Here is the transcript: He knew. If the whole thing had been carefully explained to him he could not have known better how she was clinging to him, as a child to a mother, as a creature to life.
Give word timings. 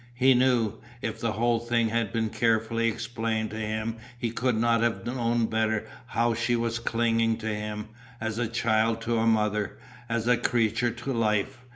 He 0.15 0.33
knew. 0.33 0.79
If 1.03 1.19
the 1.19 1.33
whole 1.33 1.59
thing 1.59 1.89
had 1.89 2.11
been 2.11 2.31
carefully 2.31 2.87
explained 2.87 3.51
to 3.51 3.57
him 3.59 3.97
he 4.17 4.31
could 4.31 4.55
not 4.57 4.81
have 4.81 5.05
known 5.05 5.45
better 5.45 5.85
how 6.07 6.33
she 6.33 6.55
was 6.55 6.79
clinging 6.79 7.37
to 7.37 7.53
him, 7.53 7.87
as 8.19 8.39
a 8.39 8.47
child 8.47 9.01
to 9.01 9.19
a 9.19 9.27
mother, 9.27 9.77
as 10.09 10.27
a 10.27 10.37
creature 10.37 10.89
to 10.89 11.13
life. 11.13 11.59